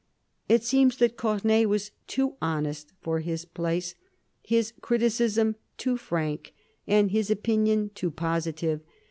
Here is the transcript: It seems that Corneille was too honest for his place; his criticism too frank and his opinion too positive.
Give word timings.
It 0.49 0.63
seems 0.63 0.97
that 0.97 1.15
Corneille 1.15 1.67
was 1.67 1.91
too 2.07 2.33
honest 2.41 2.91
for 3.01 3.19
his 3.19 3.45
place; 3.45 3.93
his 4.41 4.73
criticism 4.81 5.57
too 5.77 5.95
frank 5.95 6.55
and 6.87 7.11
his 7.11 7.29
opinion 7.29 7.91
too 7.93 8.09
positive. 8.09 8.81